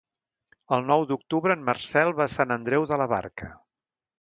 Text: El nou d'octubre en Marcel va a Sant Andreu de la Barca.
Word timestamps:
El 0.77 0.87
nou 0.91 1.03
d'octubre 1.11 1.57
en 1.57 1.67
Marcel 1.67 2.11
va 2.21 2.27
a 2.27 2.35
Sant 2.37 2.57
Andreu 2.59 2.89
de 2.93 2.99
la 3.03 3.09
Barca. 3.13 3.53